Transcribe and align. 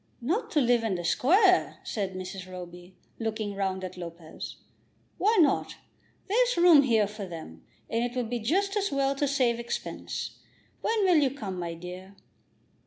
"Not 0.21 0.49
to 0.53 0.59
live 0.61 0.83
in 0.83 0.95
the 0.95 1.03
Square?" 1.05 1.77
said 1.83 2.15
Mrs. 2.15 2.51
Roby, 2.51 2.95
looking 3.19 3.53
round 3.53 3.83
at 3.83 3.97
Lopez. 3.97 4.55
"Why 5.19 5.37
not? 5.39 5.75
There's 6.27 6.57
room 6.57 6.81
here 6.81 7.05
for 7.05 7.27
them, 7.27 7.63
and 7.87 8.03
it 8.03 8.15
will 8.15 8.25
be 8.25 8.39
just 8.39 8.75
as 8.75 8.91
well 8.91 9.13
to 9.13 9.27
save 9.27 9.59
expense. 9.59 10.39
When 10.81 11.03
will 11.05 11.17
you 11.17 11.29
come, 11.29 11.59
my 11.59 11.75
dear?" 11.75 12.15